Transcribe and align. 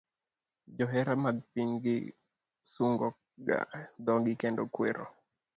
Johera 0.77 1.13
mag 1.25 1.37
pinygi 1.51 1.95
sungo 2.73 3.07
ga 3.47 3.59
dhogi 4.05 4.33
kendo 4.41 4.63
kwero 4.73 5.03